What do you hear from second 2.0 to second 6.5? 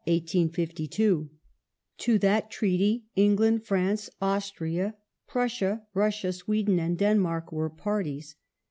that treaty, England, France, Austria, Prussia, Russia, /jg"?"